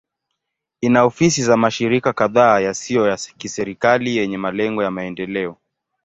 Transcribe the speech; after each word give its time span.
Ina 0.81 1.03
ofisi 1.05 1.43
za 1.43 1.57
mashirika 1.57 2.13
kadhaa 2.13 2.59
yasiyo 2.59 3.07
ya 3.07 3.17
kiserikali 3.17 4.15
yenye 4.17 4.37
malengo 4.37 4.83
ya 4.83 4.91
maendeleo. 4.91 5.57